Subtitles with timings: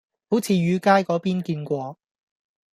[0.31, 1.95] 好似魚街嗰邊見過